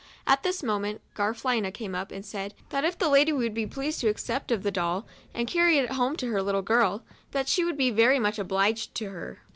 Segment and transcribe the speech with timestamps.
[0.25, 3.99] At this moment Garafelina came up, and said, that if the lady would be pleased
[4.01, 7.61] to accept of the doll, and cari;y it home to her little girl, that she
[7.61, 9.43] w T ould be very much obliged to her.